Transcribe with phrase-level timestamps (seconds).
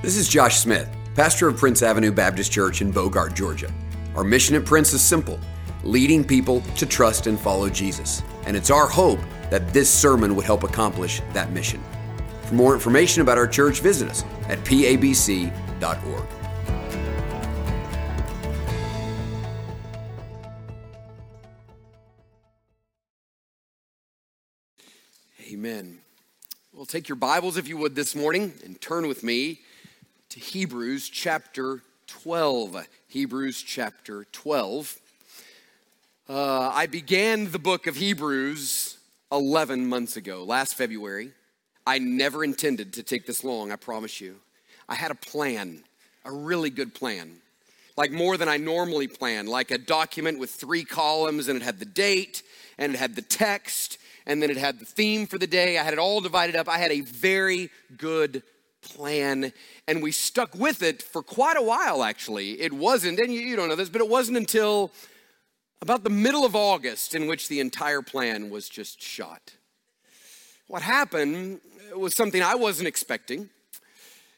[0.00, 3.68] This is Josh Smith, pastor of Prince Avenue Baptist Church in Bogart, Georgia.
[4.14, 5.40] Our mission at Prince is simple
[5.82, 8.22] leading people to trust and follow Jesus.
[8.46, 9.18] And it's our hope
[9.50, 11.82] that this sermon would help accomplish that mission.
[12.42, 15.52] For more information about our church, visit us at pabc.org.
[25.50, 25.98] Amen.
[26.72, 29.62] Well, take your Bibles, if you would, this morning and turn with me
[30.30, 32.86] to Hebrews chapter 12.
[33.06, 34.98] Hebrews chapter 12.
[36.28, 38.98] Uh, I began the book of Hebrews
[39.32, 41.32] 11 months ago, last February.
[41.86, 44.36] I never intended to take this long, I promise you.
[44.86, 45.82] I had a plan,
[46.26, 47.38] a really good plan,
[47.96, 51.78] like more than I normally plan, like a document with three columns, and it had
[51.78, 52.42] the date,
[52.76, 55.78] and it had the text, and then it had the theme for the day.
[55.78, 56.68] I had it all divided up.
[56.68, 58.42] I had a very good
[58.82, 59.52] plan,
[59.86, 62.60] and we stuck with it for quite a while, actually.
[62.60, 64.92] It wasn't, and you, you don't know this, but it wasn't until
[65.80, 69.54] about the middle of August in which the entire plan was just shot.
[70.66, 71.60] What happened
[71.96, 73.48] was something I wasn't expecting.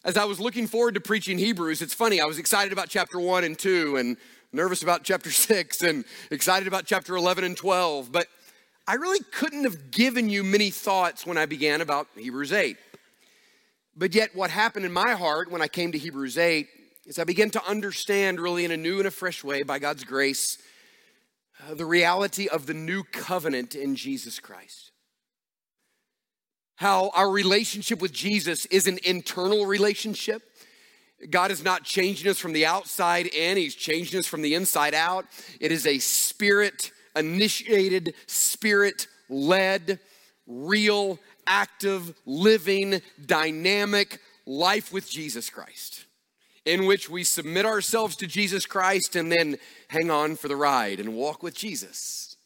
[0.05, 3.21] As I was looking forward to preaching Hebrews, it's funny, I was excited about chapter
[3.21, 4.17] 1 and 2 and
[4.53, 8.27] nervous about chapter 6 and excited about chapter 11 and 12, but
[8.87, 12.77] I really couldn't have given you many thoughts when I began about Hebrews 8.
[14.01, 16.67] But yet, what happened in my heart when I came to Hebrews 8
[17.05, 20.05] is I began to understand, really in a new and a fresh way, by God's
[20.05, 20.57] grace,
[21.63, 24.93] uh, the reality of the new covenant in Jesus Christ.
[26.77, 30.41] How our relationship with Jesus is an internal relationship.
[31.29, 34.95] God is not changing us from the outside in, He's changing us from the inside
[34.95, 35.27] out.
[35.61, 40.01] It is a spirit initiated, spirit led,
[40.47, 41.19] real,
[41.51, 46.07] active, living, dynamic life with Jesus Christ,
[46.65, 51.01] in which we submit ourselves to Jesus Christ and then hang on for the ride
[51.01, 52.37] and walk with Jesus.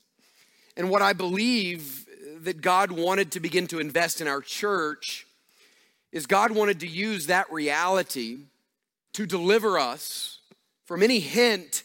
[0.76, 2.06] And what I believe
[2.40, 5.26] that God wanted to begin to invest in our church
[6.10, 8.38] is God wanted to use that reality
[9.12, 10.38] to deliver us
[10.86, 11.82] from any hint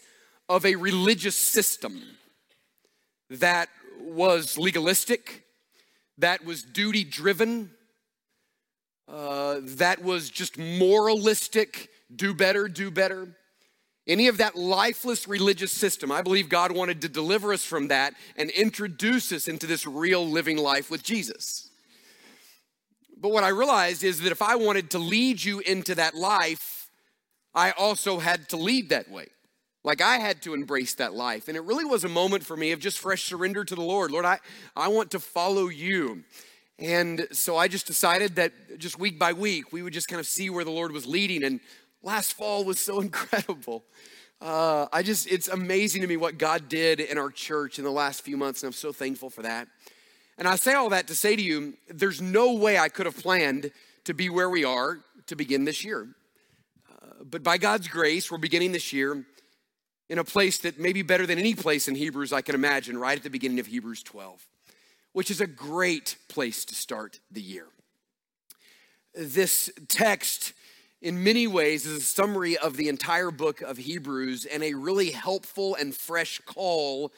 [0.48, 2.02] of a religious system
[3.30, 3.70] that
[4.02, 5.44] was legalistic,
[6.20, 7.72] that was duty driven,
[9.08, 13.28] uh, that was just moralistic, do better, do better.
[14.08, 18.14] Any of that lifeless religious system, I believe God wanted to deliver us from that
[18.36, 21.70] and introduce us into this real living life with Jesus.
[23.22, 26.90] But what I realized is that if I wanted to lead you into that life,
[27.54, 29.28] I also had to lead that way.
[29.84, 31.48] Like I had to embrace that life.
[31.48, 34.12] And it really was a moment for me of just fresh surrender to the Lord.
[34.12, 34.40] Lord, I,
[34.76, 36.24] I want to follow you.
[36.78, 40.28] And so I just decided that just week by week, we would just kind of
[40.28, 41.44] see where the Lord was leading.
[41.44, 41.60] And
[42.04, 43.84] last fall was so incredible.
[44.42, 47.92] Uh, I just, it's amazing to me what God did in our church in the
[47.92, 48.64] last few months.
[48.64, 49.68] And I'm so thankful for that.
[50.38, 53.18] And I say all that to say to you, there's no way I could have
[53.18, 53.72] planned
[54.06, 56.08] to be where we are to begin this year.
[56.90, 59.26] Uh, but by God's grace, we're beginning this year
[60.10, 62.98] in a place that may be better than any place in Hebrews I can imagine,
[62.98, 64.44] right at the beginning of Hebrews 12,
[65.14, 67.68] which is a great place to start the year.
[69.14, 70.54] This text,
[71.02, 75.12] in many ways, is a summary of the entire book of Hebrews and a really
[75.12, 77.12] helpful and fresh call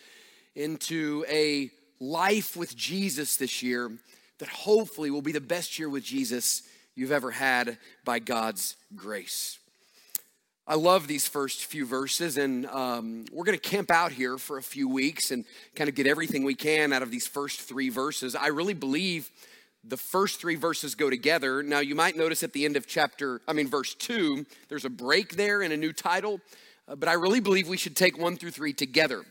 [0.56, 3.92] into a life with Jesus this year
[4.40, 6.64] that hopefully will be the best year with Jesus
[6.96, 9.60] you've ever had by God's grace.
[10.68, 14.60] I love these first few verses, and um, we're going to camp out here for
[14.60, 15.44] a few weeks and
[15.76, 18.36] kind of get everything we can out of these first three verses.
[18.36, 19.32] I really believe
[19.84, 21.64] the first three verses go together.
[21.64, 24.90] Now, you might notice at the end of chapter, I mean, verse two, there's a
[24.90, 26.40] break there and a new title,
[26.88, 29.26] uh, but I really believe we should take one through three together.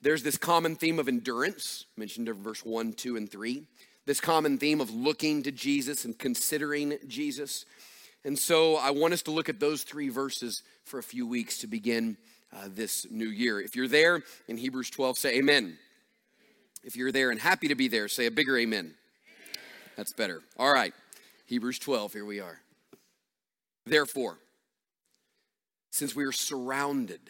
[0.00, 3.64] There's this common theme of endurance, mentioned in verse one, two, and three,
[4.06, 7.66] this common theme of looking to Jesus and considering Jesus.
[8.24, 11.58] And so I want us to look at those three verses for a few weeks
[11.58, 12.16] to begin
[12.52, 13.60] uh, this new year.
[13.60, 15.78] If you're there in Hebrews 12, say amen.
[16.82, 18.94] If you're there and happy to be there, say a bigger amen.
[19.96, 20.42] That's better.
[20.56, 20.94] All right.
[21.46, 22.60] Hebrews 12, here we are.
[23.86, 24.38] Therefore,
[25.90, 27.20] since we are surrounded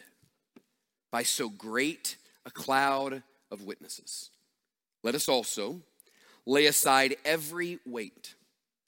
[1.11, 4.31] by so great a cloud of witnesses,
[5.03, 5.81] let us also
[6.45, 8.35] lay aside every weight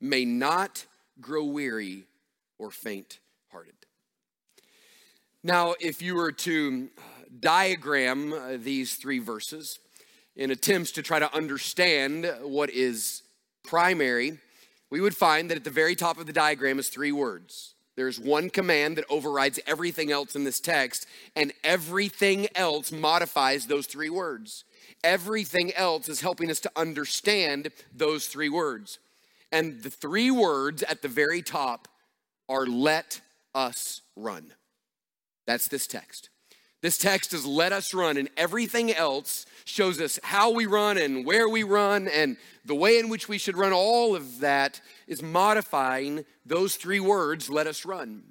[0.00, 0.86] may not
[1.20, 2.04] grow weary
[2.58, 3.18] or faint
[3.50, 3.74] hearted.
[5.42, 6.88] Now, if you were to
[7.40, 9.78] diagram uh, these three verses
[10.34, 13.22] in attempts to try to understand what is
[13.62, 14.38] primary,
[14.90, 17.74] we would find that at the very top of the diagram is three words.
[17.96, 23.86] There's one command that overrides everything else in this text, and everything else modifies those
[23.86, 24.64] three words.
[25.02, 28.98] Everything else is helping us to understand those three words.
[29.52, 31.88] And the three words at the very top
[32.48, 33.20] are let
[33.54, 34.52] us run.
[35.46, 36.30] That's this text.
[36.82, 41.24] This text is let us run, and everything else shows us how we run and
[41.24, 43.72] where we run and the way in which we should run.
[43.72, 48.22] All of that is modifying those three words, let us run.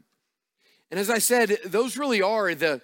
[0.92, 2.82] And as I said, those really are the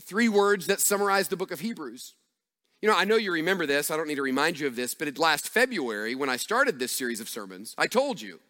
[0.00, 2.14] three words that summarize the book of Hebrews.
[2.82, 3.90] You know, I know you remember this.
[3.90, 6.92] I don't need to remind you of this, but last February, when I started this
[6.92, 8.40] series of sermons, I told you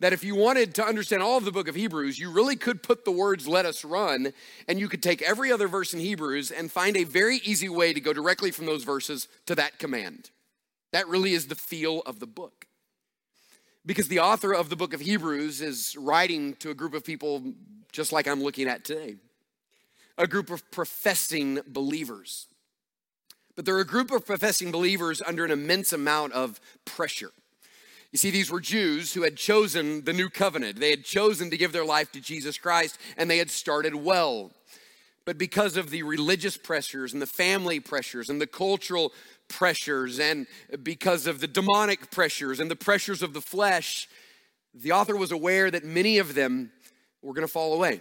[0.00, 2.82] that if you wanted to understand all of the book of Hebrews, you really could
[2.82, 4.32] put the words let us run,
[4.68, 7.92] and you could take every other verse in Hebrews and find a very easy way
[7.92, 10.30] to go directly from those verses to that command.
[10.92, 12.66] That really is the feel of the book.
[13.86, 17.42] Because the author of the book of Hebrews is writing to a group of people
[17.92, 19.16] just like I'm looking at today
[20.18, 22.46] a group of professing believers.
[23.60, 27.30] But they're a group of professing believers under an immense amount of pressure.
[28.10, 30.80] You see, these were Jews who had chosen the new covenant.
[30.80, 34.50] They had chosen to give their life to Jesus Christ, and they had started well.
[35.26, 39.12] But because of the religious pressures and the family pressures and the cultural
[39.48, 40.46] pressures, and
[40.82, 44.08] because of the demonic pressures and the pressures of the flesh,
[44.72, 46.72] the author was aware that many of them
[47.20, 48.00] were going to fall away.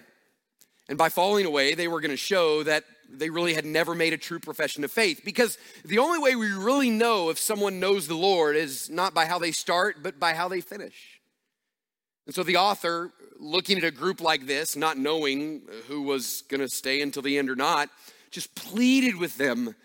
[0.87, 4.13] And by falling away, they were going to show that they really had never made
[4.13, 5.21] a true profession of faith.
[5.25, 9.25] Because the only way we really know if someone knows the Lord is not by
[9.25, 11.19] how they start, but by how they finish.
[12.25, 16.61] And so the author, looking at a group like this, not knowing who was going
[16.61, 17.89] to stay until the end or not,
[18.29, 19.75] just pleaded with them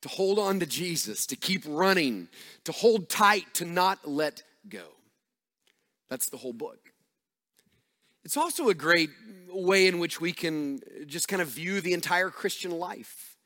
[0.00, 2.28] to hold on to Jesus, to keep running,
[2.64, 4.84] to hold tight, to not let go.
[6.10, 6.81] That's the whole book.
[8.24, 9.10] It's also a great
[9.48, 13.36] way in which we can just kind of view the entire Christian life.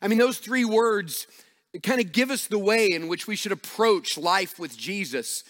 [0.00, 1.26] I mean, those three words
[1.82, 5.44] kind of give us the way in which we should approach life with Jesus.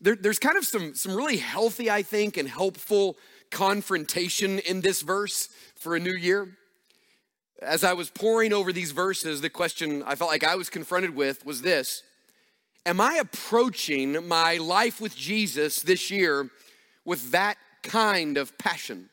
[0.00, 3.16] There, there's kind of some, some really healthy, I think, and helpful
[3.50, 6.56] confrontation in this verse for a new year.
[7.60, 11.14] As I was poring over these verses, the question I felt like I was confronted
[11.14, 12.02] with was this
[12.86, 16.50] Am I approaching my life with Jesus this year
[17.04, 17.56] with that
[17.86, 19.08] kind of passion?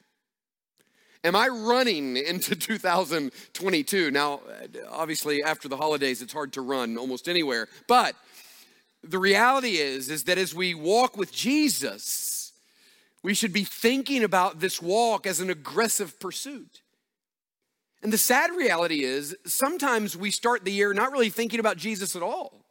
[1.24, 4.12] Am I running into 2022?
[4.12, 4.42] Now,
[4.90, 7.70] obviously, after the holidays, it's hard to run almost anywhere.
[7.88, 8.16] But
[9.04, 12.52] the reality is, is that as we walk with Jesus,
[13.22, 16.82] we should be thinking about this walk as an aggressive pursuit.
[18.02, 22.18] And the sad reality is, sometimes we start the year not really thinking about Jesus
[22.18, 22.63] at all.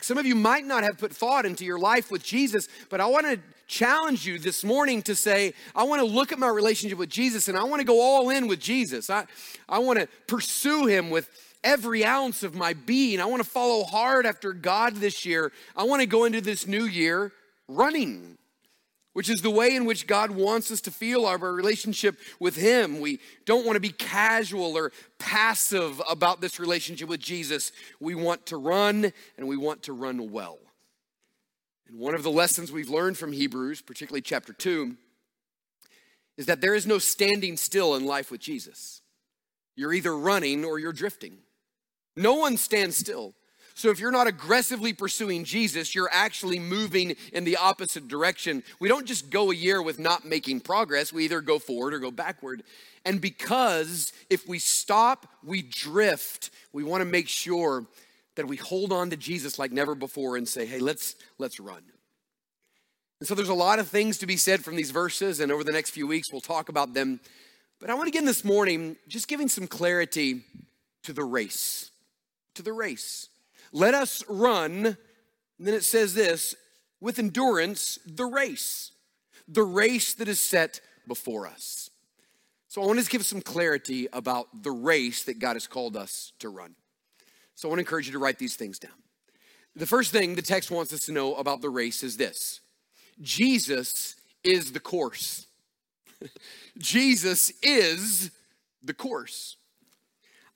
[0.00, 3.06] Some of you might not have put thought into your life with Jesus, but I
[3.06, 6.98] want to challenge you this morning to say, I want to look at my relationship
[6.98, 9.08] with Jesus and I want to go all in with Jesus.
[9.10, 9.26] I,
[9.68, 11.30] I want to pursue him with
[11.62, 13.20] every ounce of my being.
[13.20, 15.52] I want to follow hard after God this year.
[15.76, 17.32] I want to go into this new year
[17.68, 18.38] running
[19.12, 23.00] which is the way in which God wants us to feel our relationship with Him.
[23.00, 27.72] We don't want to be casual or passive about this relationship with Jesus.
[27.98, 30.58] We want to run and we want to run well.
[31.88, 34.96] And one of the lessons we've learned from Hebrews, particularly chapter 2,
[36.36, 39.02] is that there is no standing still in life with Jesus.
[39.74, 41.38] You're either running or you're drifting.
[42.16, 43.34] No one stands still.
[43.80, 48.62] So if you're not aggressively pursuing Jesus, you're actually moving in the opposite direction.
[48.78, 51.98] We don't just go a year with not making progress, we either go forward or
[51.98, 52.62] go backward.
[53.06, 57.86] And because if we stop, we drift, we want to make sure
[58.34, 61.82] that we hold on to Jesus like never before and say, "Hey, let's let's run."
[63.18, 65.64] And so there's a lot of things to be said from these verses and over
[65.64, 67.18] the next few weeks we'll talk about them.
[67.80, 70.44] But I want to this morning just giving some clarity
[71.04, 71.90] to the race.
[72.56, 73.30] To the race.
[73.72, 74.96] Let us run, and
[75.58, 76.54] then it says this,
[77.00, 78.92] with endurance, the race,
[79.48, 81.90] the race that is set before us.
[82.68, 86.32] So I want to give some clarity about the race that God has called us
[86.38, 86.76] to run.
[87.54, 88.92] So I want to encourage you to write these things down.
[89.74, 92.60] The first thing the text wants us to know about the race is this
[93.20, 95.46] Jesus is the course.
[96.78, 98.30] Jesus is
[98.82, 99.56] the course.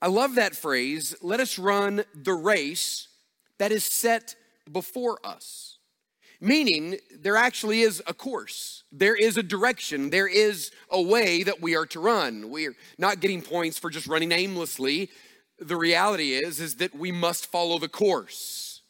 [0.05, 1.15] I love that phrase.
[1.23, 3.07] Let us run the race
[3.57, 4.35] that is set
[4.71, 5.79] before us.
[6.39, 11.59] Meaning, there actually is a course, there is a direction, there is a way that
[11.59, 12.51] we are to run.
[12.51, 15.09] We're not getting points for just running aimlessly.
[15.57, 18.83] The reality is, is that we must follow the course.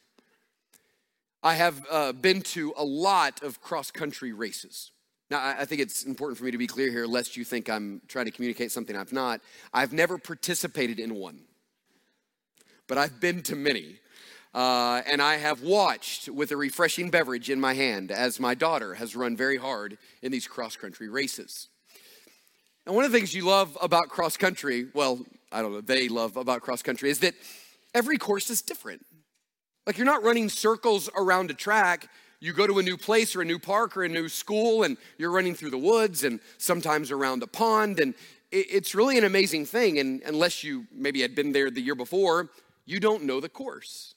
[1.41, 4.91] I have uh, been to a lot of cross country races.
[5.35, 8.01] Now, I think it's important for me to be clear here, lest you think I'm
[8.07, 9.41] trying to communicate something I've not.
[9.73, 11.41] I've never participated in one,
[12.87, 13.99] but I've been to many.
[14.53, 18.93] Uh, and I have watched with a refreshing beverage in my hand as my daughter
[18.93, 21.67] has run very hard in these cross country races.
[22.85, 25.19] And one of the things you love about cross country, well,
[25.51, 27.33] I don't know, they love about cross country, is that
[27.93, 29.05] every course is different.
[29.85, 32.07] Like you're not running circles around a track,
[32.45, 34.97] you go to a new place or a new park or a new school and
[35.17, 38.13] you're running through the woods and sometimes around a pond and
[38.51, 39.97] it's really an amazing thing.
[39.99, 42.49] And unless you maybe had been there the year before
[42.85, 44.13] you don't know the course.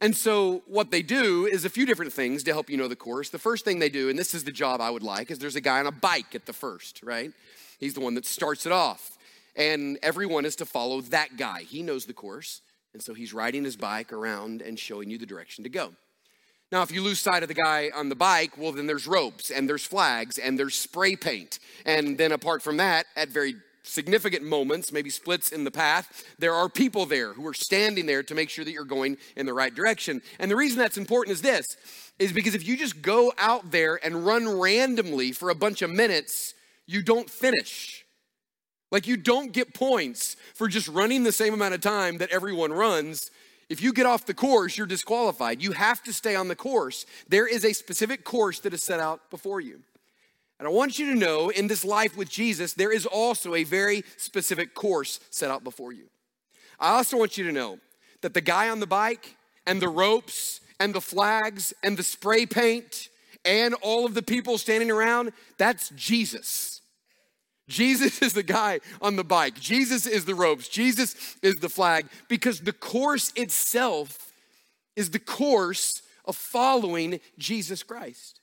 [0.00, 2.96] And so what they do is a few different things to help you know the
[2.96, 3.28] course.
[3.28, 5.54] The first thing they do and this is the job i would like is there's
[5.54, 7.32] a guy on a bike at the first right?
[7.78, 9.18] He's the one that starts it off.
[9.54, 11.62] And everyone is to follow that guy.
[11.62, 12.62] He knows the course.
[12.94, 15.92] And so he's riding his bike around and showing you the direction to go
[16.72, 19.50] now, if you lose sight of the guy on the bike, well, then there's ropes
[19.50, 21.58] and there's flags and there's spray paint.
[21.84, 26.54] And then, apart from that, at very significant moments, maybe splits in the path, there
[26.54, 29.52] are people there who are standing there to make sure that you're going in the
[29.52, 30.22] right direction.
[30.38, 31.76] And the reason that's important is this
[32.18, 35.90] is because if you just go out there and run randomly for a bunch of
[35.90, 36.54] minutes,
[36.86, 38.06] you don't finish.
[38.90, 42.72] Like you don't get points for just running the same amount of time that everyone
[42.72, 43.30] runs
[43.68, 45.62] if you get off the course, you're disqualified.
[45.62, 47.06] You have to stay on the course.
[47.28, 49.80] There is a specific course that is set out before you.
[50.58, 53.64] And I want you to know in this life with Jesus, there is also a
[53.64, 56.04] very specific course set out before you.
[56.78, 57.78] I also want you to know
[58.20, 62.46] that the guy on the bike and the ropes and the flags and the spray
[62.46, 63.08] paint
[63.44, 66.71] and all of the people standing around, that's Jesus.
[67.68, 69.58] Jesus is the guy on the bike.
[69.58, 70.68] Jesus is the ropes.
[70.68, 74.32] Jesus is the flag because the course itself
[74.96, 78.40] is the course of following Jesus Christ.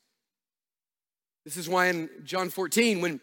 [1.46, 3.20] This is why in John 14, when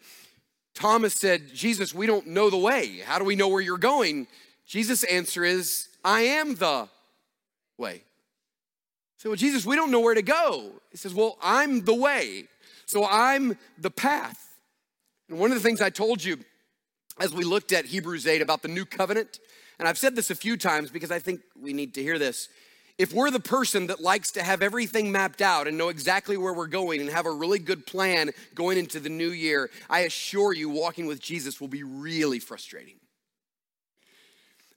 [0.73, 3.01] Thomas said, Jesus, we don't know the way.
[3.05, 4.27] How do we know where you're going?
[4.65, 6.87] Jesus' answer is, I am the
[7.77, 8.03] way.
[9.17, 10.71] So, well, Jesus, we don't know where to go.
[10.91, 12.45] He says, Well, I'm the way.
[12.85, 14.56] So I'm the path.
[15.29, 16.37] And one of the things I told you
[17.19, 19.39] as we looked at Hebrews 8 about the new covenant,
[19.79, 22.49] and I've said this a few times because I think we need to hear this.
[22.97, 26.53] If we're the person that likes to have everything mapped out and know exactly where
[26.53, 30.51] we're going and have a really good plan going into the new year, I assure
[30.51, 32.95] you, walking with Jesus will be really frustrating.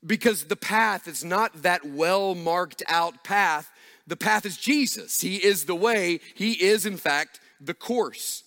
[0.05, 3.71] Because the path is not that well marked out path.
[4.07, 5.21] The path is Jesus.
[5.21, 8.45] He is the way, He is, in fact, the course.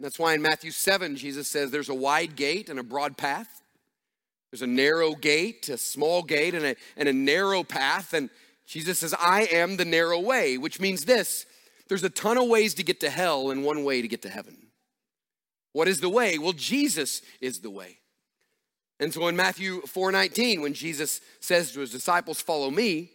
[0.00, 3.62] That's why in Matthew 7, Jesus says there's a wide gate and a broad path.
[4.50, 8.12] There's a narrow gate, a small gate, and a, and a narrow path.
[8.12, 8.30] And
[8.66, 11.46] Jesus says, I am the narrow way, which means this
[11.88, 14.28] there's a ton of ways to get to hell and one way to get to
[14.28, 14.56] heaven.
[15.72, 16.38] What is the way?
[16.38, 17.98] Well, Jesus is the way.
[19.00, 23.10] And so in Matthew 4:19, when Jesus says to his disciples, Follow me,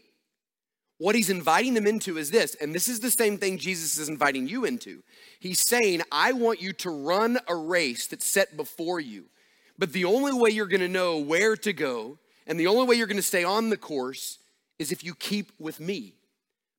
[0.99, 4.09] what he's inviting them into is this, and this is the same thing Jesus is
[4.09, 5.01] inviting you into.
[5.39, 9.25] He's saying, I want you to run a race that's set before you.
[9.77, 13.07] But the only way you're gonna know where to go, and the only way you're
[13.07, 14.39] gonna stay on the course,
[14.77, 16.15] is if you keep with me.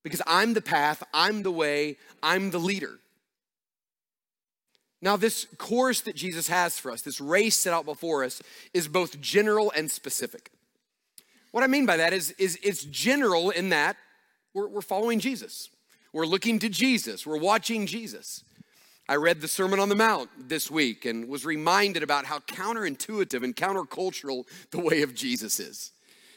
[0.02, 2.98] Because I'm the path, I'm the way, I'm the leader.
[5.00, 8.42] Now, this course that Jesus has for us, this race set out before us,
[8.74, 10.50] is both general and specific.
[11.52, 13.96] What I mean by that is, is it's general in that
[14.54, 15.68] we're, we're following Jesus.
[16.12, 17.26] We're looking to Jesus.
[17.26, 18.42] We're watching Jesus.
[19.08, 23.42] I read the Sermon on the Mount this week and was reminded about how counterintuitive
[23.42, 25.92] and countercultural the way of Jesus is.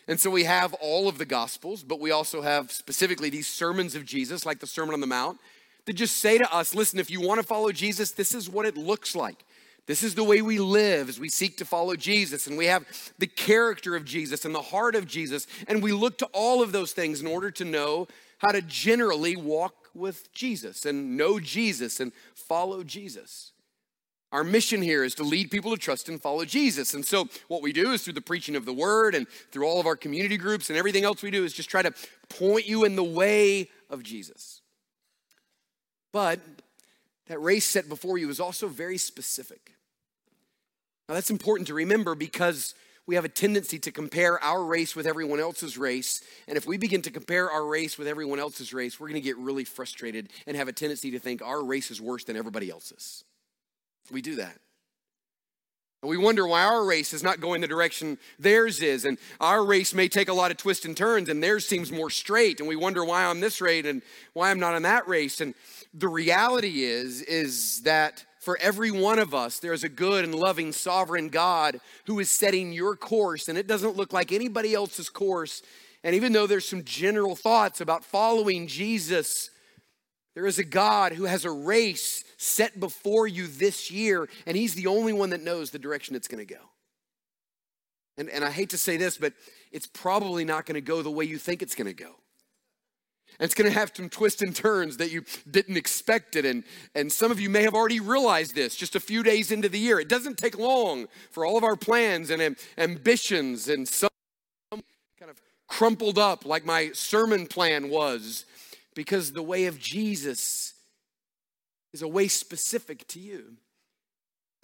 [0.07, 3.95] And so we have all of the Gospels, but we also have specifically these sermons
[3.95, 5.39] of Jesus, like the Sermon on the Mount,
[5.85, 8.65] that just say to us listen, if you want to follow Jesus, this is what
[8.65, 9.45] it looks like.
[9.85, 12.47] This is the way we live as we seek to follow Jesus.
[12.47, 12.85] And we have
[13.19, 15.45] the character of Jesus and the heart of Jesus.
[15.67, 19.35] And we look to all of those things in order to know how to generally
[19.35, 23.51] walk with Jesus and know Jesus and follow Jesus.
[24.31, 26.95] Our mission here is to lead people to trust and follow Jesus.
[26.95, 29.79] And so, what we do is through the preaching of the word and through all
[29.79, 31.93] of our community groups and everything else we do is just try to
[32.29, 34.61] point you in the way of Jesus.
[36.11, 36.39] But
[37.33, 39.71] that race set before you is also very specific.
[41.09, 42.75] Now, that's important to remember because
[43.07, 46.21] we have a tendency to compare our race with everyone else's race.
[46.47, 49.27] And if we begin to compare our race with everyone else's race, we're going to
[49.27, 52.69] get really frustrated and have a tendency to think our race is worse than everybody
[52.69, 53.23] else's.
[54.11, 54.59] We do that.
[56.03, 59.05] And we wonder why our race is not going the direction theirs is.
[59.05, 62.09] And our race may take a lot of twists and turns, and theirs seems more
[62.09, 62.59] straight.
[62.59, 64.01] And we wonder why I'm this race and
[64.33, 65.39] why I'm not on that race.
[65.41, 65.55] And
[65.93, 70.71] the reality is, is that for every one of us, there's a good and loving
[70.71, 75.61] sovereign God who is setting your course, and it doesn't look like anybody else's course.
[76.03, 79.49] And even though there's some general thoughts about following Jesus,
[80.35, 84.75] there is a God who has a race set before you this year, and He's
[84.75, 86.61] the only one that knows the direction it's going to go.
[88.17, 89.33] And, and I hate to say this, but
[89.71, 92.15] it's probably not going to go the way you think it's going to go.
[93.39, 96.45] And it's going to have some twists and turns that you didn't expect it.
[96.45, 96.63] And,
[96.95, 99.79] and some of you may have already realized this just a few days into the
[99.79, 99.99] year.
[99.99, 104.09] It doesn't take long for all of our plans and ambitions and some
[104.71, 108.45] kind of crumpled up like my sermon plan was
[108.95, 110.73] because the way of Jesus
[111.93, 113.57] is a way specific to you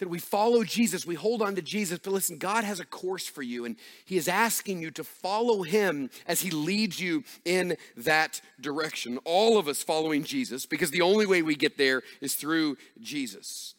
[0.00, 1.98] that we follow Jesus, we hold on to Jesus.
[2.02, 3.76] But listen, God has a course for you, and
[4.06, 9.18] He is asking you to follow Him as He leads you in that direction.
[9.24, 13.74] All of us following Jesus, because the only way we get there is through Jesus.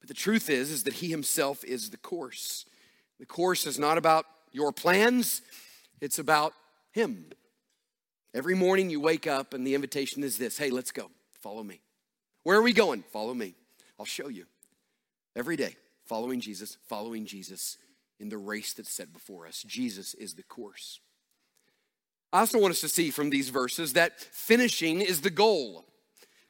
[0.00, 2.64] But the truth is, is that He Himself is the course.
[3.18, 5.42] The course is not about your plans,
[6.00, 6.54] it's about
[6.92, 7.26] Him.
[8.32, 11.10] Every morning you wake up, and the invitation is this hey, let's go,
[11.42, 11.80] follow me.
[12.44, 13.02] Where are we going?
[13.12, 13.56] Follow me.
[13.98, 14.46] I'll show you.
[15.36, 17.78] Every day, following Jesus, following Jesus
[18.18, 19.62] in the race that's set before us.
[19.62, 21.00] Jesus is the course.
[22.32, 25.86] I also want us to see from these verses that finishing is the goal.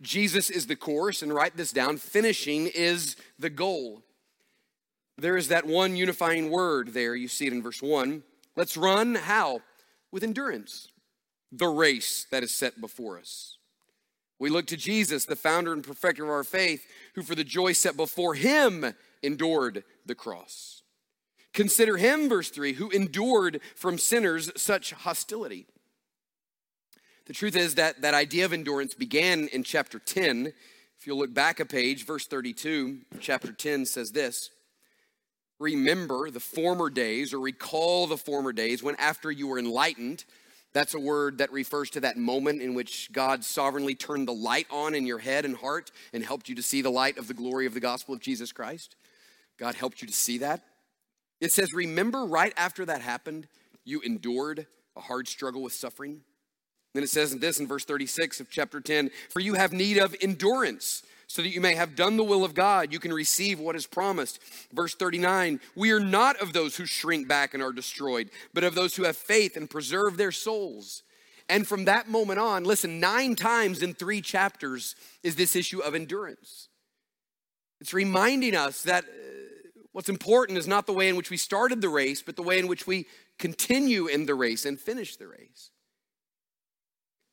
[0.00, 4.02] Jesus is the course, and write this down finishing is the goal.
[5.16, 7.16] There is that one unifying word there.
[7.16, 8.22] You see it in verse 1.
[8.56, 9.60] Let's run how?
[10.12, 10.88] With endurance.
[11.50, 13.57] The race that is set before us.
[14.38, 17.72] We look to Jesus, the founder and perfecter of our faith, who for the joy
[17.72, 20.82] set before him endured the cross.
[21.52, 25.66] Consider him, verse 3, who endured from sinners such hostility.
[27.26, 30.52] The truth is that that idea of endurance began in chapter 10.
[30.98, 34.50] If you look back a page, verse 32, chapter 10 says this
[35.58, 40.24] Remember the former days, or recall the former days when after you were enlightened,
[40.74, 44.66] that's a word that refers to that moment in which God sovereignly turned the light
[44.70, 47.34] on in your head and heart and helped you to see the light of the
[47.34, 48.94] glory of the gospel of Jesus Christ.
[49.58, 50.62] God helped you to see that.
[51.40, 53.48] It says, Remember, right after that happened,
[53.84, 56.20] you endured a hard struggle with suffering.
[56.94, 59.98] Then it says in this in verse 36 of chapter 10 For you have need
[59.98, 63.60] of endurance so that you may have done the will of God, you can receive
[63.60, 64.40] what is promised.
[64.72, 68.74] Verse 39 We are not of those who shrink back and are destroyed, but of
[68.74, 71.02] those who have faith and preserve their souls.
[71.50, 75.94] And from that moment on, listen, nine times in three chapters is this issue of
[75.94, 76.68] endurance.
[77.80, 81.80] It's reminding us that uh, what's important is not the way in which we started
[81.80, 83.06] the race, but the way in which we
[83.38, 85.70] continue in the race and finish the race.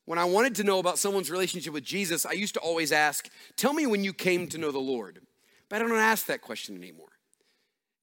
[0.05, 3.27] When I wanted to know about someone's relationship with Jesus, I used to always ask,
[3.57, 5.19] Tell me when you came to know the Lord.
[5.67, 7.09] But I don't ask that question anymore.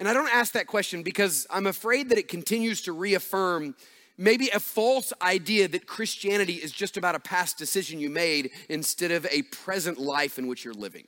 [0.01, 3.77] And I don't ask that question because I'm afraid that it continues to reaffirm
[4.19, 9.13] maybe a false idea that Christianity is just about a past decision you made instead
[9.13, 11.07] of a present life in which you're living.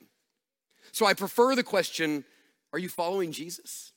[0.92, 2.24] So I prefer the question
[2.72, 3.90] Are you following Jesus?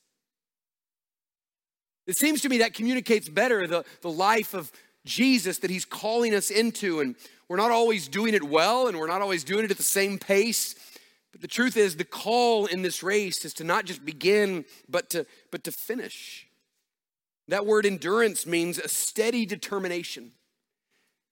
[2.07, 4.71] It seems to me that communicates better the, the life of
[5.07, 6.99] Jesus that He's calling us into.
[6.99, 7.15] And
[7.47, 10.19] we're not always doing it well and we're not always doing it at the same
[10.19, 10.75] pace.
[11.31, 15.09] But the truth is, the call in this race is to not just begin, but
[15.11, 16.47] to, but to finish.
[17.47, 20.31] That word endurance means a steady determination.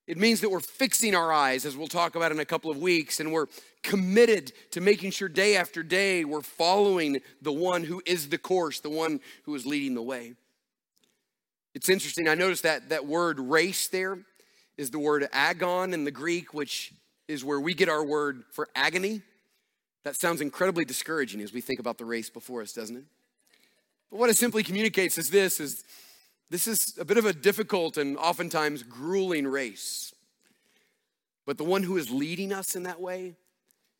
[0.08, 2.78] It means that we're fixing our eyes, as we'll talk about in a couple of
[2.78, 3.48] weeks, and we're
[3.82, 8.80] committed to making sure day after day we're following the one who is the course,
[8.80, 10.34] the one who is leading the way.
[11.76, 12.30] It's interesting.
[12.30, 14.18] I noticed that that word race there
[14.78, 16.94] is the word agon in the Greek, which
[17.28, 19.22] is where we get our word for agony.
[20.06, 23.04] That sounds incredibly discouraging as we think about the race before us, doesn't it?
[24.10, 25.84] But what it simply communicates is this is
[26.50, 30.14] this is a bit of a difficult and oftentimes grueling race.
[31.46, 33.36] But the one who is leading us in that way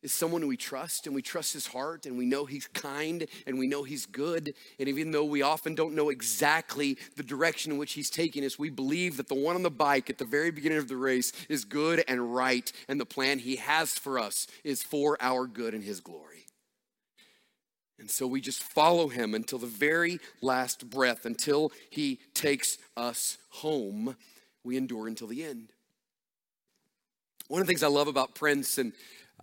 [0.02, 3.58] is someone we trust and we trust his heart and we know he's kind and
[3.58, 4.54] we know he's good.
[4.78, 8.58] And even though we often don't know exactly the direction in which he's taking us,
[8.58, 11.32] we believe that the one on the bike at the very beginning of the race
[11.48, 12.70] is good and right.
[12.88, 16.46] And the plan he has for us is for our good and his glory.
[17.98, 23.38] And so we just follow him until the very last breath, until he takes us
[23.48, 24.16] home.
[24.62, 25.72] We endure until the end.
[27.48, 28.92] One of the things I love about Prince, and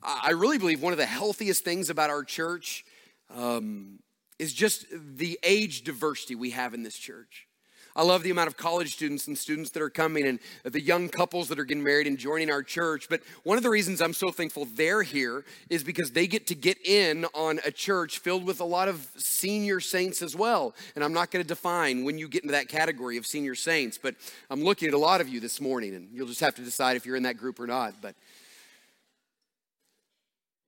[0.04, 2.86] I really believe one of the healthiest things about our church
[3.34, 4.00] um,
[4.38, 7.48] is just the age diversity we have in this church.
[7.96, 11.10] I love the amount of college students and students that are coming and the young
[11.10, 13.08] couples that are getting married and joining our church.
[13.08, 16.56] But one of the reasons I'm so thankful they're here is because they get to
[16.56, 20.74] get in on a church filled with a lot of senior saints as well.
[20.96, 24.00] And I'm not going to define when you get into that category of senior saints,
[24.02, 24.16] but
[24.50, 26.98] I'm looking at a lot of you this morning and you'll just have to decide
[26.98, 28.02] if you're in that group or not.
[28.02, 28.16] But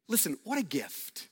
[0.08, 1.28] listen, what a gift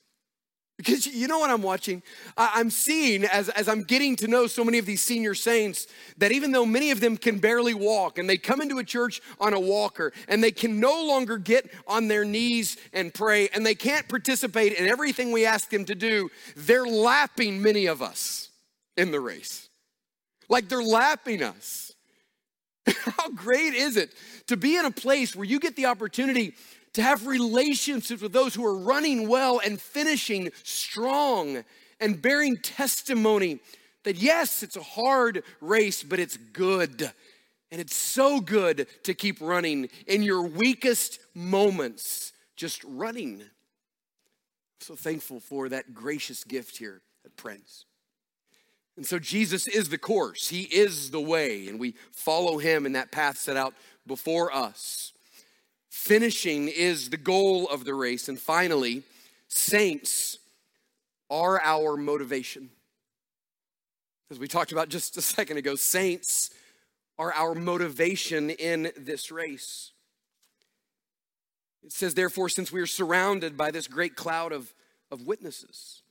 [0.78, 2.02] because you know what I'm watching?
[2.36, 6.32] I'm seeing as, as I'm getting to know so many of these senior saints that
[6.32, 9.54] even though many of them can barely walk and they come into a church on
[9.54, 13.76] a walker and they can no longer get on their knees and pray and they
[13.76, 18.50] can't participate in everything we ask them to do, they're lapping many of us
[18.98, 19.70] in the race.
[20.50, 21.92] Like they're lapping us.
[22.88, 24.14] How great is it
[24.48, 26.56] to be in a place where you get the opportunity
[26.94, 31.64] to have relationships with those who are running well and finishing strong
[32.00, 33.60] and bearing testimony
[34.04, 37.12] that yes, it's a hard race, but it's good.
[37.72, 43.42] And it's so good to keep running in your weakest moments, just running.
[44.80, 47.86] So thankful for that gracious gift here at Prince.
[48.96, 52.92] And so Jesus is the course, He is the way, and we follow Him in
[52.92, 53.74] that path set out
[54.06, 55.13] before us.
[55.94, 58.28] Finishing is the goal of the race.
[58.28, 59.04] And finally,
[59.48, 60.40] saints
[61.30, 62.72] are our motivation.
[64.32, 66.50] As we talked about just a second ago, saints
[67.20, 69.92] are our motivation in this race.
[71.84, 74.74] It says, therefore, since we are surrounded by this great cloud of,
[75.12, 76.02] of witnesses.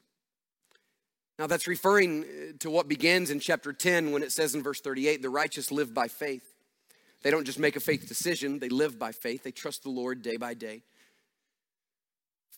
[1.40, 4.80] Now, that's referring uh, to what begins in chapter 10 when it says in verse
[4.80, 6.51] 38 the righteous live by faith.
[7.22, 9.42] They don't just make a faith decision, they live by faith.
[9.42, 10.82] They trust the Lord day by day.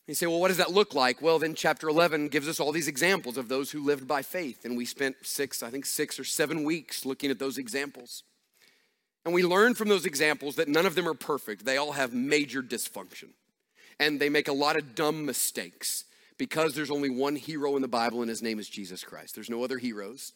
[0.07, 1.23] You say, well, what does that look like?
[1.23, 4.67] Well, then chapter 11 gives us all these examples of those who lived by faith.
[4.67, 8.23] And we spent six, I think six or seven weeks looking at those examples.
[9.25, 11.65] And we learned from those examples that none of them are perfect.
[11.65, 13.31] They all have major dysfunction.
[13.99, 16.05] And they make a lot of dumb mistakes
[16.37, 19.35] because there's only one hero in the Bible, and his name is Jesus Christ.
[19.35, 20.33] There's no other heroes.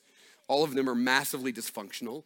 [0.46, 2.22] All of them are massively dysfunctional.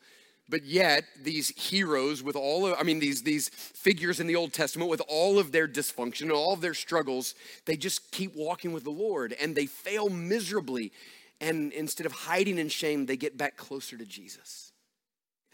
[0.53, 4.53] But yet, these heroes with all of, I mean, these, these figures in the Old
[4.53, 7.35] Testament with all of their dysfunction and all of their struggles,
[7.65, 10.93] they just keep walking with the Lord and they fail miserably.
[11.41, 14.73] And instead of hiding in shame, they get back closer to Jesus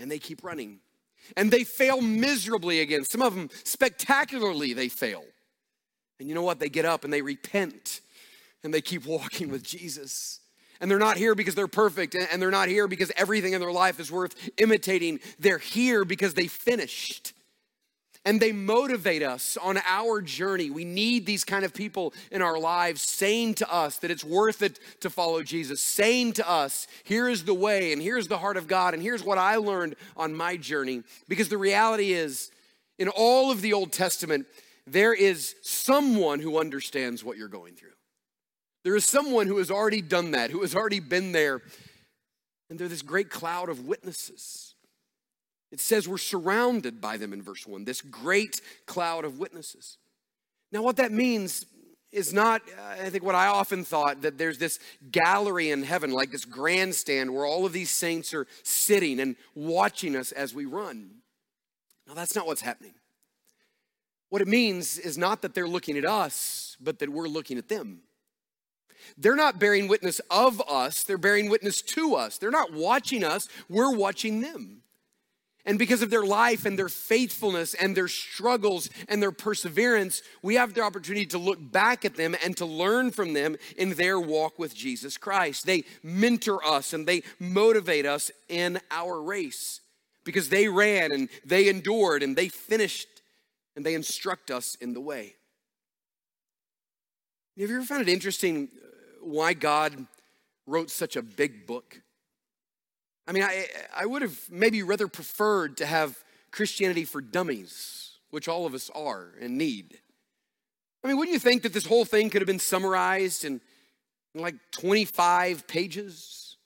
[0.00, 0.80] and they keep running.
[1.36, 3.04] And they fail miserably again.
[3.04, 5.22] Some of them spectacularly, they fail.
[6.18, 6.58] And you know what?
[6.58, 8.00] They get up and they repent
[8.64, 10.40] and they keep walking with Jesus.
[10.80, 13.72] And they're not here because they're perfect, and they're not here because everything in their
[13.72, 15.20] life is worth imitating.
[15.38, 17.32] They're here because they finished.
[18.24, 20.70] And they motivate us on our journey.
[20.70, 24.60] We need these kind of people in our lives saying to us that it's worth
[24.60, 28.56] it to follow Jesus, saying to us, here is the way, and here's the heart
[28.56, 31.02] of God, and here's what I learned on my journey.
[31.28, 32.50] Because the reality is,
[32.98, 34.46] in all of the Old Testament,
[34.86, 37.90] there is someone who understands what you're going through.
[38.84, 41.62] There is someone who has already done that, who has already been there.
[42.70, 44.74] And they're this great cloud of witnesses.
[45.70, 49.98] It says we're surrounded by them in verse 1, this great cloud of witnesses.
[50.72, 51.66] Now, what that means
[52.10, 54.78] is not, uh, I think, what I often thought that there's this
[55.10, 60.16] gallery in heaven, like this grandstand where all of these saints are sitting and watching
[60.16, 61.10] us as we run.
[62.06, 62.94] Now, that's not what's happening.
[64.30, 67.68] What it means is not that they're looking at us, but that we're looking at
[67.68, 68.00] them.
[69.16, 72.38] They're not bearing witness of us, they're bearing witness to us.
[72.38, 74.82] They're not watching us, we're watching them.
[75.68, 80.54] And because of their life and their faithfulness and their struggles and their perseverance, we
[80.54, 84.18] have the opportunity to look back at them and to learn from them in their
[84.18, 85.66] walk with Jesus Christ.
[85.66, 89.82] They mentor us and they motivate us in our race
[90.24, 93.08] because they ran and they endured and they finished
[93.76, 95.34] and they instruct us in the way.
[97.58, 98.68] Have you ever found it interesting
[99.28, 100.06] why God
[100.66, 102.00] wrote such a big book.
[103.26, 106.16] I mean, I, I would have maybe rather preferred to have
[106.50, 109.98] Christianity for dummies, which all of us are and need.
[111.04, 113.60] I mean, wouldn't you think that this whole thing could have been summarized in,
[114.34, 116.56] in like 25 pages?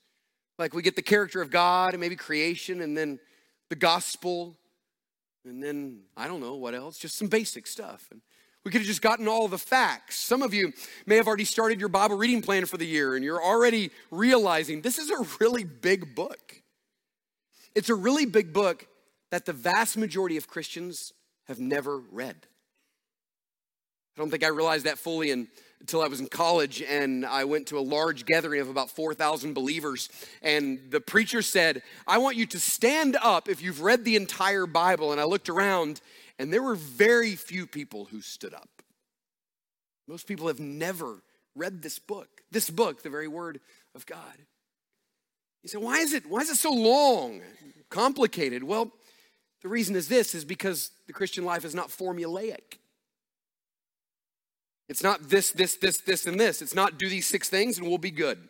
[0.57, 3.19] Like we get the character of God and maybe creation and then
[3.69, 4.55] the gospel
[5.45, 8.07] and then I don't know what else, just some basic stuff.
[8.11, 8.21] And
[8.63, 10.17] we could have just gotten all the facts.
[10.19, 10.71] Some of you
[11.05, 14.81] may have already started your Bible reading plan for the year and you're already realizing
[14.81, 16.61] this is a really big book.
[17.75, 18.87] It's a really big book
[19.31, 21.11] that the vast majority of Christians
[21.47, 22.35] have never read.
[24.15, 25.47] I don't think I realized that fully in,
[25.79, 29.53] until I was in college and I went to a large gathering of about 4,000
[29.53, 30.07] believers.
[30.41, 34.67] And the preacher said, I want you to stand up if you've read the entire
[34.67, 35.11] Bible.
[35.11, 35.99] And I looked around
[36.39, 38.69] and there were very few people who stood up.
[40.07, 41.21] Most people have never
[41.55, 43.59] read this book, this book, the very word
[43.95, 44.37] of God.
[45.63, 47.41] You say, why is it, why is it so long,
[47.89, 48.63] complicated?
[48.63, 48.91] Well,
[49.61, 52.79] the reason is this is because the Christian life is not formulaic.
[54.89, 56.61] It's not this, this, this, this, and this.
[56.61, 58.49] It's not do these six things and we'll be good.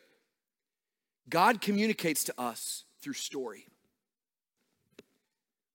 [1.29, 3.67] God communicates to us through story.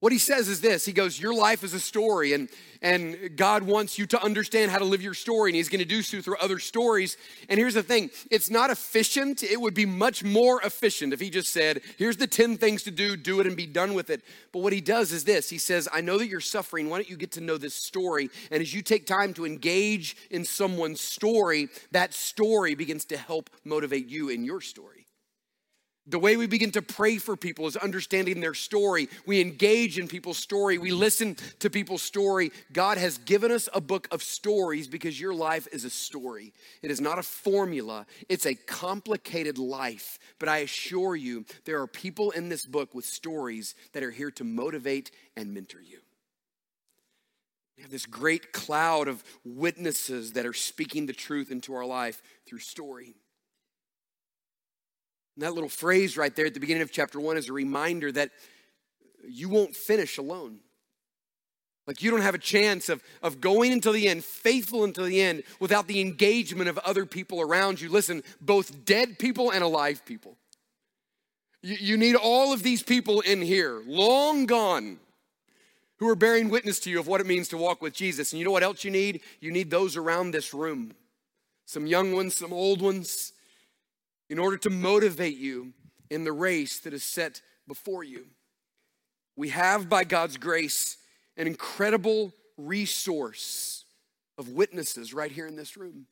[0.00, 2.48] What he says is this He goes, Your life is a story, and,
[2.80, 5.84] and God wants you to understand how to live your story, and He's going to
[5.84, 7.16] do so through other stories.
[7.48, 9.42] And here's the thing it's not efficient.
[9.42, 12.92] It would be much more efficient if He just said, Here's the 10 things to
[12.92, 14.22] do, do it and be done with it.
[14.52, 16.88] But what He does is this He says, I know that you're suffering.
[16.88, 18.30] Why don't you get to know this story?
[18.52, 23.50] And as you take time to engage in someone's story, that story begins to help
[23.64, 24.97] motivate you in your story.
[26.08, 29.10] The way we begin to pray for people is understanding their story.
[29.26, 30.78] We engage in people's story.
[30.78, 32.50] We listen to people's story.
[32.72, 36.54] God has given us a book of stories because your life is a story.
[36.80, 40.18] It is not a formula, it's a complicated life.
[40.38, 44.30] But I assure you, there are people in this book with stories that are here
[44.32, 45.98] to motivate and mentor you.
[47.76, 52.22] We have this great cloud of witnesses that are speaking the truth into our life
[52.46, 53.14] through story.
[55.38, 58.10] And that little phrase right there at the beginning of chapter one is a reminder
[58.10, 58.32] that
[59.24, 60.58] you won't finish alone.
[61.86, 65.20] Like you don't have a chance of, of going until the end, faithful until the
[65.20, 67.88] end, without the engagement of other people around you.
[67.88, 70.36] Listen, both dead people and alive people.
[71.62, 74.98] You, you need all of these people in here, long gone,
[75.98, 78.32] who are bearing witness to you of what it means to walk with Jesus.
[78.32, 79.20] And you know what else you need?
[79.38, 80.94] You need those around this room.
[81.64, 83.34] Some young ones, some old ones,
[84.30, 85.72] in order to motivate you
[86.10, 88.26] in the race that is set before you.
[89.36, 90.96] We have, by God's grace,
[91.36, 93.84] an incredible resource
[94.36, 96.06] of witnesses right here in this room.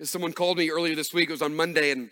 [0.00, 2.10] As someone called me earlier this week, it was on Monday, and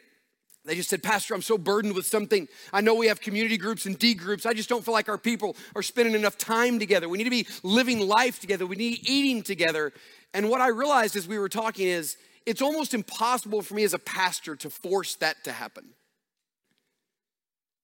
[0.65, 2.49] they just said, Pastor, I'm so burdened with something.
[2.73, 4.45] I know we have community groups and D groups.
[4.45, 7.09] I just don't feel like our people are spending enough time together.
[7.09, 8.67] We need to be living life together.
[8.67, 9.93] We need eating together.
[10.35, 13.93] And what I realized as we were talking is it's almost impossible for me as
[13.93, 15.85] a pastor to force that to happen.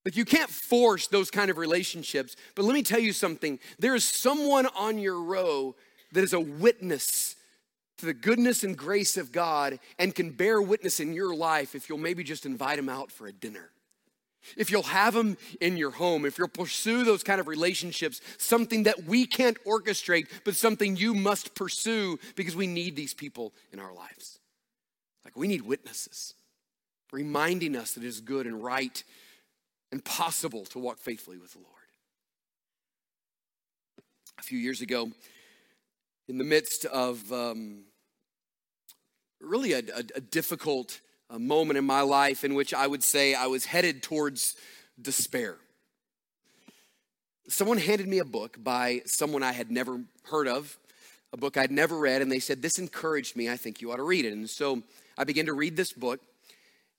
[0.05, 3.59] Like you can't force those kind of relationships, but let me tell you something.
[3.79, 5.77] There is someone on your row
[6.12, 7.37] that is a witness
[7.98, 11.88] to the goodness and grace of God and can bear witness in your life if
[11.88, 13.70] you'll maybe just invite him out for a dinner.
[14.57, 18.83] If you'll have them in your home, if you'll pursue those kind of relationships, something
[18.85, 23.79] that we can't orchestrate, but something you must pursue because we need these people in
[23.79, 24.40] our lives.
[25.32, 26.34] Like we need witnesses
[27.10, 29.02] reminding us that it is good and right
[29.90, 31.68] and possible to walk faithfully with the Lord.
[34.38, 35.10] A few years ago,
[36.28, 37.84] in the midst of um,
[39.40, 43.34] really a, a, a difficult uh, moment in my life in which I would say
[43.34, 44.56] I was headed towards
[45.00, 45.56] despair.
[47.48, 50.78] Someone handed me a book by someone I had never heard of,
[51.32, 53.48] a book I'd never read, and they said, This encouraged me.
[53.48, 54.32] I think you ought to read it.
[54.32, 54.82] And so
[55.16, 56.20] I began to read this book,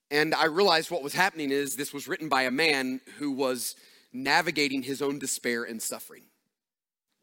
[0.09, 3.75] and I realized what was happening is this was written by a man who was
[4.11, 6.23] navigating his own despair and suffering.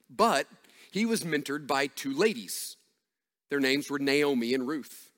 [0.08, 0.46] But
[0.90, 2.76] he was mentored by two ladies.
[3.48, 5.10] Their names were Naomi and Ruth.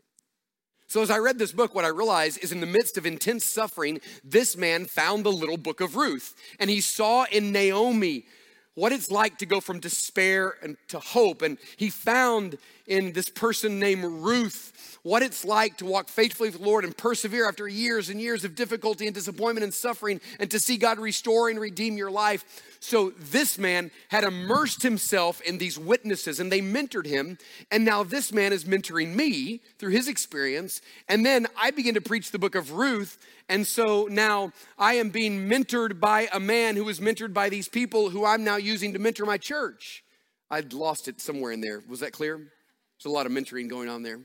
[0.86, 3.46] So, as I read this book, what I realized is in the midst of intense
[3.46, 6.34] suffering, this man found the little book of Ruth.
[6.58, 8.26] And he saw in Naomi
[8.74, 11.42] what it's like to go from despair and to hope.
[11.42, 12.56] And he found
[12.86, 16.96] in this person named Ruth what it's like to walk faithfully with the Lord and
[16.96, 20.98] persevere after years and years of difficulty and disappointment and suffering and to see God
[20.98, 22.44] restore and redeem your life.
[22.80, 27.38] So this man had immersed himself in these witnesses and they mentored him.
[27.70, 30.80] And now this man is mentoring me through his experience.
[31.08, 33.18] And then I begin to preach the book of Ruth.
[33.52, 37.68] And so now I am being mentored by a man who was mentored by these
[37.68, 40.02] people who I'm now using to mentor my church.
[40.50, 41.82] I'd lost it somewhere in there.
[41.86, 42.38] Was that clear?
[42.38, 44.20] There's a lot of mentoring going on there.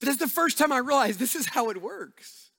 [0.00, 2.50] But that's the first time I realized this is how it works.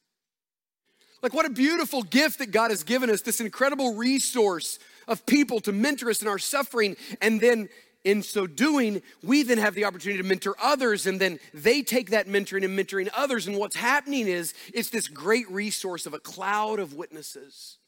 [1.22, 5.60] Like, what a beautiful gift that God has given us this incredible resource of people
[5.62, 6.96] to mentor us in our suffering.
[7.22, 7.68] And then
[8.06, 12.12] in so doing, we then have the opportunity to mentor others, and then they take
[12.12, 13.48] that mentoring and mentoring others.
[13.48, 17.80] And what's happening is it's this great resource of a cloud of witnesses.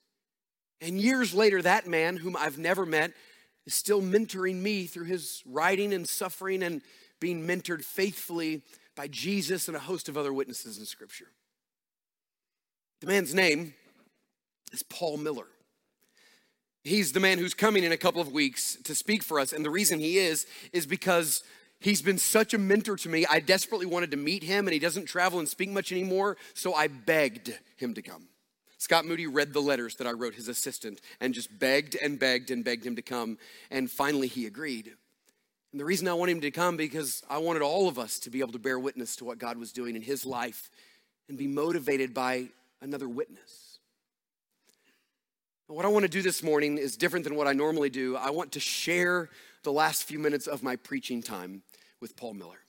[0.82, 3.14] And years later, that man, whom I've never met,
[3.68, 6.82] is still mentoring me through his writing and suffering and
[7.20, 8.64] being mentored faithfully
[8.96, 11.28] by Jesus and a host of other witnesses in Scripture.
[13.02, 13.76] The man's name
[14.72, 15.48] is Paul Miller.
[16.88, 19.52] He's the man who's coming in a couple of weeks to speak for us.
[19.52, 21.44] And the reason he is, is because
[21.82, 23.26] he's been such a mentor to me.
[23.30, 26.38] I desperately wanted to meet him, and he doesn't travel and speak much anymore.
[26.54, 28.30] So I begged him to come.
[28.78, 32.52] Scott Moody read the letters that I wrote his assistant and just begged and begged
[32.52, 33.38] and begged him to come.
[33.70, 34.94] And finally, he agreed.
[35.74, 38.30] And the reason I want him to come because I wanted all of us to
[38.30, 40.70] be able to bear witness to what God was doing in his life
[41.28, 42.48] and be motivated by
[42.80, 43.67] another witness.
[45.70, 48.16] What I want to do this morning is different than what I normally do.
[48.16, 49.30] I want to share
[49.64, 51.62] the last few minutes of my preaching time
[52.00, 52.62] with Paul Miller.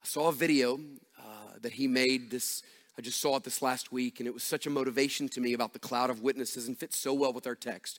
[0.00, 0.78] I saw a video
[1.18, 1.22] uh,
[1.60, 2.62] that he made this
[2.96, 5.52] I just saw it this last week and it was such a motivation to me
[5.52, 7.98] about the cloud of witnesses and fits so well with our text.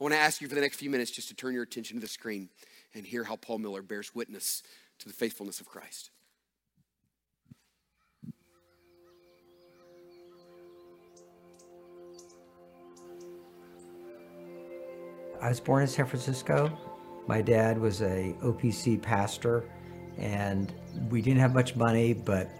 [0.00, 1.96] I want to ask you for the next few minutes just to turn your attention
[1.98, 2.48] to the screen
[2.92, 4.64] and hear how Paul Miller bears witness
[4.98, 6.10] to the faithfulness of Christ.
[15.40, 16.76] I was born in San Francisco.
[17.28, 19.64] My dad was a OPC pastor,
[20.16, 20.72] and
[21.10, 22.50] we didn't have much money, but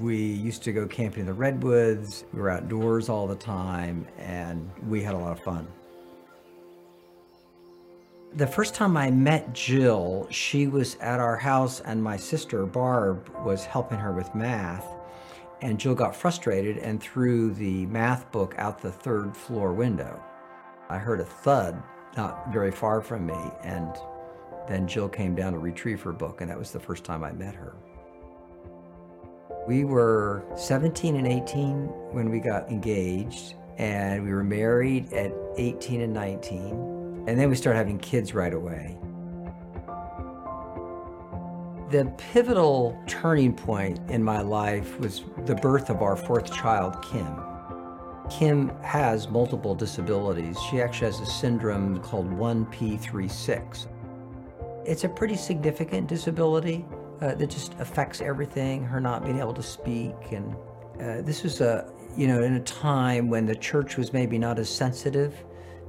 [0.00, 2.24] we used to go camping in the redwoods.
[2.34, 5.66] We were outdoors all the time, and we had a lot of fun.
[8.34, 13.30] The first time I met Jill, she was at our house, and my sister Barb
[13.44, 14.86] was helping her with math.
[15.62, 20.22] And Jill got frustrated and threw the math book out the third floor window.
[20.88, 21.82] I heard a thud
[22.16, 23.94] not very far from me, and
[24.68, 27.32] then Jill came down to retrieve her book, and that was the first time I
[27.32, 27.74] met her.
[29.66, 36.00] We were 17 and 18 when we got engaged, and we were married at 18
[36.00, 37.24] and 19.
[37.26, 38.96] And then we started having kids right away.
[41.90, 47.49] The pivotal turning point in my life was the birth of our fourth child, Kim.
[48.30, 50.56] Kim has multiple disabilities.
[50.70, 53.88] She actually has a syndrome called 1P36.
[54.86, 56.86] It's a pretty significant disability
[57.20, 60.14] uh, that just affects everything, her not being able to speak.
[60.30, 60.54] And
[61.00, 64.58] uh, this was a, you know, in a time when the church was maybe not
[64.58, 65.34] as sensitive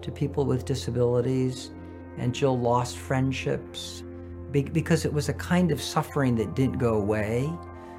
[0.02, 1.72] to people with disabilities,
[2.18, 4.04] and Jill lost friendships
[4.52, 7.50] because it was a kind of suffering that didn't go away.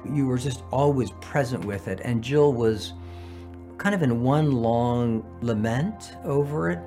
[0.07, 2.93] You were just always present with it, and Jill was
[3.83, 6.79] kind of in one long lament over it.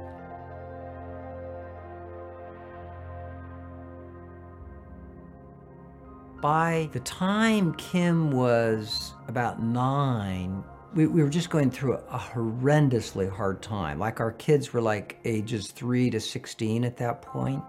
[6.40, 12.18] By the time Kim was about nine, we, we were just going through a, a
[12.18, 13.98] horrendously hard time.
[13.98, 17.62] Like our kids were like ages three to 16 at that point.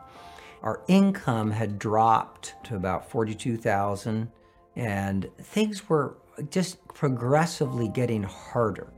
[0.64, 4.32] Our income had dropped to about 42,000
[4.78, 6.16] and things were
[6.50, 8.94] just progressively getting harder.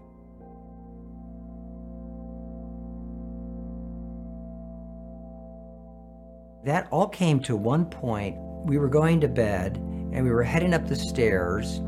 [6.64, 8.38] That all came to one point.
[8.66, 11.82] We were going to bed and we were heading up the stairs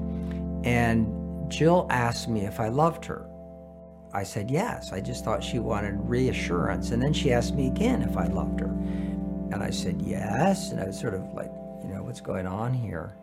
[0.64, 3.28] and Jill asked me if I loved her.
[4.14, 4.92] I said yes.
[4.92, 6.92] I just thought she wanted reassurance.
[6.92, 8.68] And then she asked me again if I loved her.
[8.68, 10.72] And I said yes.
[10.72, 13.16] And I was sort of like, you know, what's going on here?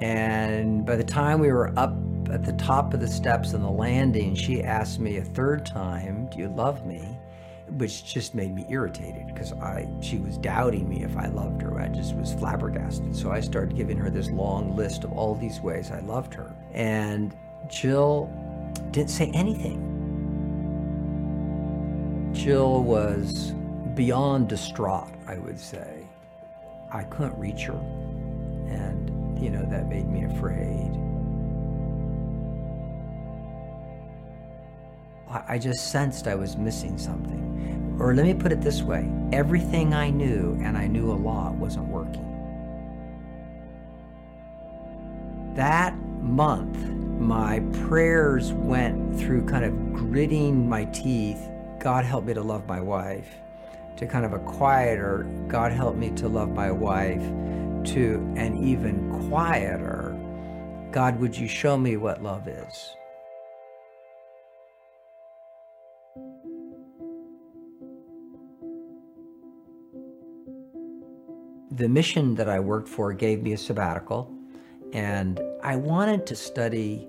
[0.00, 1.94] And by the time we were up
[2.30, 6.28] at the top of the steps on the landing, she asked me a third time,
[6.30, 7.15] Do you love me?
[7.76, 11.78] Which just made me irritated because I she was doubting me if I loved her.
[11.78, 13.14] I just was flabbergasted.
[13.14, 16.54] So I started giving her this long list of all these ways I loved her.
[16.72, 17.36] And
[17.68, 18.30] Jill
[18.90, 19.92] didn't say anything.
[22.32, 23.52] Jill was
[23.94, 26.06] beyond distraught, I would say.
[26.92, 27.78] I couldn't reach her,
[28.68, 29.10] and,
[29.42, 30.92] you know, that made me afraid.
[35.28, 37.96] I just sensed I was missing something.
[38.00, 41.54] Or let me put it this way everything I knew, and I knew a lot,
[41.54, 42.24] wasn't working.
[45.54, 46.76] That month,
[47.18, 51.40] my prayers went through kind of gritting my teeth.
[51.80, 53.28] God help me to love my wife.
[53.96, 57.22] to kind of a quieter, God help me to love my wife,
[57.92, 60.14] to an even quieter,
[60.90, 62.96] God, would you show me what love is?
[71.76, 74.34] The mission that I worked for gave me a sabbatical,
[74.94, 77.06] and I wanted to study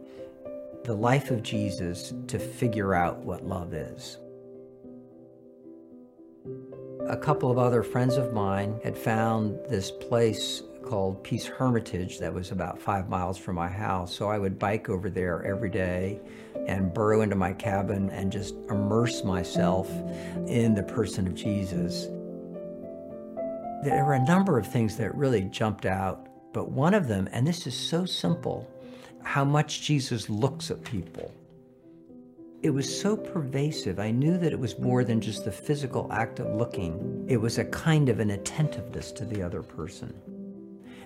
[0.84, 4.18] the life of Jesus to figure out what love is.
[7.07, 12.34] A couple of other friends of mine had found this place called Peace Hermitage that
[12.34, 14.13] was about five miles from my house.
[14.13, 16.20] So I would bike over there every day
[16.68, 19.89] and burrow into my cabin and just immerse myself
[20.45, 22.09] in the person of Jesus.
[23.84, 27.45] There were a number of things that really jumped out, but one of them, and
[27.45, 28.67] this is so simple,
[29.23, 31.32] how much Jesus looks at people.
[32.63, 33.99] It was so pervasive.
[33.99, 37.25] I knew that it was more than just the physical act of looking.
[37.28, 40.11] It was a kind of an attentiveness to the other person.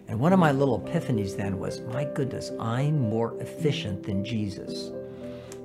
[0.07, 4.91] And one of my little epiphanies then was, my goodness, I'm more efficient than Jesus.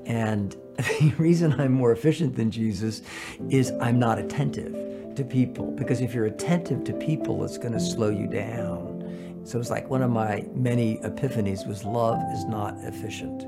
[0.06, 3.02] And the reason I'm more efficient than Jesus
[3.48, 4.85] is I'm not attentive
[5.16, 5.72] to people.
[5.72, 9.42] Because if you're attentive to people, it's going to slow you down.
[9.44, 13.42] So it's like one of my many epiphanies was love is not efficient.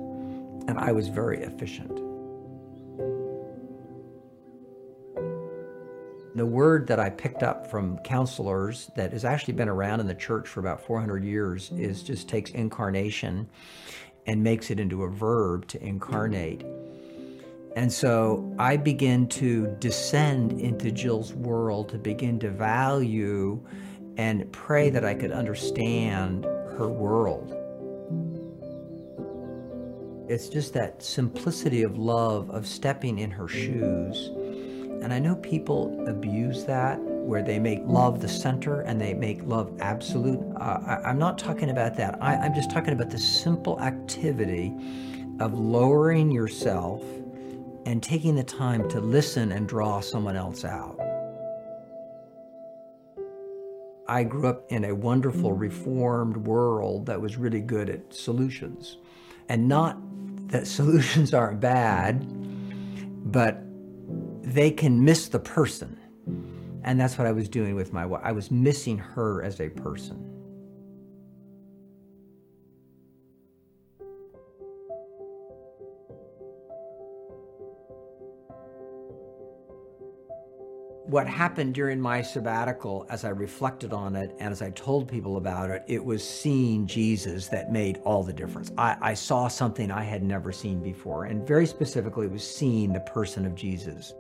[0.69, 1.97] And I was very efficient.
[6.35, 10.15] The word that I picked up from counselors that has actually been around in the
[10.15, 13.49] church for about 400 years is just takes incarnation
[14.27, 16.65] and makes it into a verb to incarnate.
[17.79, 23.65] And so I begin to descend into Jill's world to begin to value
[24.17, 27.55] and pray that I could understand her world.
[30.29, 34.27] It's just that simplicity of love, of stepping in her shoes.
[35.01, 39.45] And I know people abuse that, where they make love the center and they make
[39.45, 40.41] love absolute.
[40.57, 42.21] Uh, I, am not talking about that.
[42.21, 44.75] I, I'm just talking about the simple activity
[45.39, 47.05] of lowering yourself
[47.89, 51.01] and taking the time to listen and draw someone else out.
[54.07, 55.61] I grew up in a wonderful mm-hmm.
[55.61, 58.99] reformed world that was really good at solutions.
[59.49, 59.97] And not
[60.49, 62.27] that solutions aren't bad,
[63.33, 63.59] but
[64.43, 65.99] they can miss the person.
[66.85, 68.21] And that's what I was doing with my wife.
[68.23, 70.38] I was missing her as a person.
[81.09, 85.39] What happened during my sabbatical, as I reflected on it and as I told people
[85.39, 88.71] about it, it was seeing Jesus that made all the difference.
[88.77, 92.93] I, I, saw something I had never seen before, and very specifically, it was seeing
[92.93, 94.13] the person of Jesus.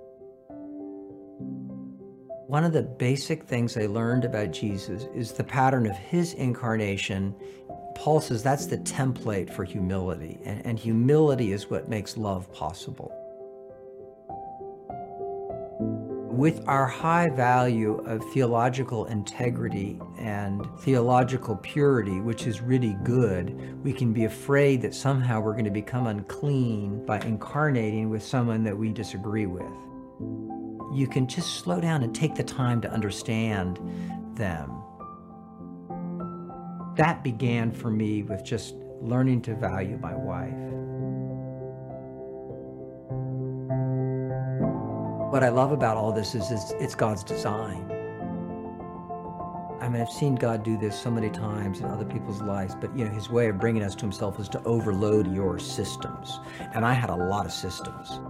[2.47, 7.35] One of the basic things I learned about Jesus is the pattern of his incarnation.
[7.97, 13.18] Paul says that's the template for humility, and, and humility is what makes love possible.
[16.39, 23.93] With our high value of theological integrity and theological purity, which is really good, we
[23.93, 28.79] can be afraid that somehow we're going to become unclean by incarnating with someone that
[28.79, 29.65] we disagree with.
[30.95, 33.81] You can just slow down and take the time to understand
[34.37, 34.71] them.
[36.95, 40.68] That began for me with just learning to value my wife.
[45.31, 47.85] What I love about all this is, is it's God's design.
[49.79, 52.97] I mean, I've seen God do this so many times in other people's lives, but
[52.97, 56.41] you know, his way of bringing us to himself is to overload your systems.
[56.75, 58.21] And I had a lot of systems.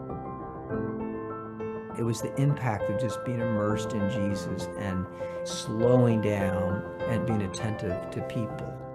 [1.96, 5.06] It was the impact of just being immersed in Jesus and
[5.44, 8.87] slowing down and being attentive to people.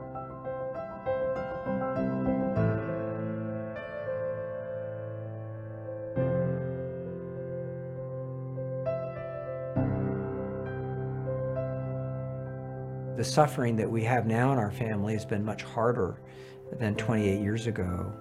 [13.33, 16.21] Suffering that we have now in our family has been much harder
[16.79, 18.13] than 28 years ago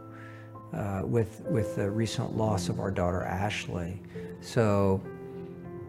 [0.72, 4.00] uh, with, with the recent loss of our daughter Ashley.
[4.40, 5.02] So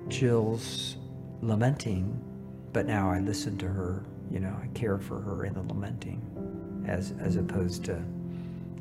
[0.09, 0.97] Jill's
[1.41, 2.21] lamenting,
[2.74, 6.84] but now I listen to her, you know, I care for her in the lamenting
[6.86, 8.03] as, as opposed to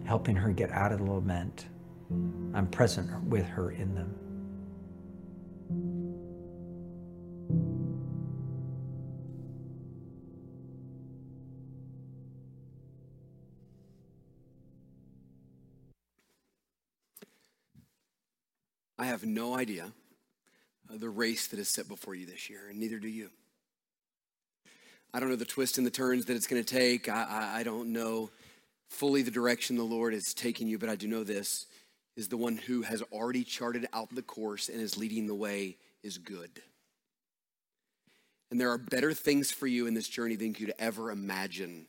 [0.04, 1.66] helping her get out of the lament.
[2.52, 4.12] I'm present with her in them.
[19.22, 19.92] Have no idea
[20.90, 23.30] the race that is set before you this year, and neither do you.
[25.14, 27.08] I don't know the twists and the turns that it's going to take.
[27.08, 28.30] I, I, I don't know
[28.90, 31.66] fully the direction the Lord is taking you, but I do know this
[32.16, 35.76] is the one who has already charted out the course and is leading the way
[36.02, 36.50] is good.
[38.50, 41.86] And there are better things for you in this journey than you could ever imagine.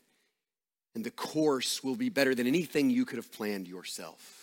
[0.96, 4.43] And the course will be better than anything you could have planned yourself.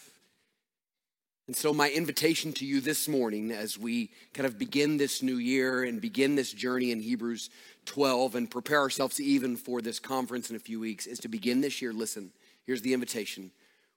[1.51, 5.38] And so, my invitation to you this morning, as we kind of begin this new
[5.38, 7.51] year and begin this journey in Hebrews
[7.86, 11.61] 12 and prepare ourselves even for this conference in a few weeks, is to begin
[11.61, 11.92] this year.
[11.92, 12.30] Listen,
[12.66, 13.51] here's the invitation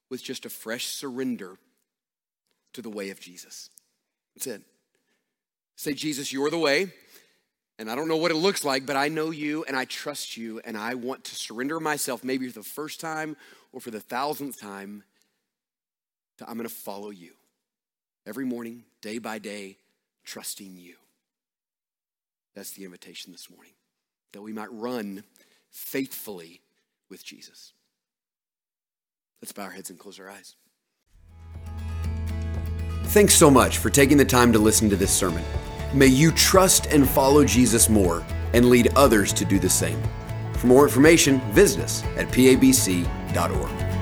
[0.10, 1.60] with just a fresh surrender
[2.74, 3.70] to the way of Jesus.
[4.34, 4.64] That's it.
[5.76, 6.92] Say, Jesus, you're the way.
[7.78, 10.38] And I don't know what it looks like, but I know you and I trust
[10.38, 13.38] you, and I want to surrender myself, maybe for the first time
[13.72, 15.04] or for the thousandth time,
[16.40, 17.34] to I'm going to follow you
[18.26, 19.78] every morning, day by day,
[20.24, 20.96] trusting you.
[22.56, 23.74] That's the invitation this morning,
[24.32, 25.24] that we might run
[25.72, 26.62] faithfully
[27.10, 27.74] with Jesus.
[29.42, 30.56] Let's bow our heads and close our eyes.
[33.08, 35.44] Thanks so much for taking the time to listen to this sermon.
[35.94, 40.02] May you trust and follow Jesus more and lead others to do the same.
[40.54, 43.93] For more information, visit us at pabc.org.